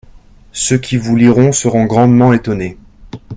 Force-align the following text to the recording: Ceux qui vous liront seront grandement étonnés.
Ceux 0.51 0.79
qui 0.79 0.97
vous 0.97 1.15
liront 1.15 1.51
seront 1.51 1.85
grandement 1.85 2.33
étonnés. 2.33 2.75